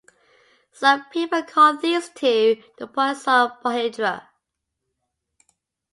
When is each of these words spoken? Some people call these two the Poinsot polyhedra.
Some 0.71 1.05
people 1.11 1.43
call 1.43 1.77
these 1.77 2.09
two 2.09 2.63
the 2.79 2.87
Poinsot 2.87 3.61
polyhedra. 3.61 4.29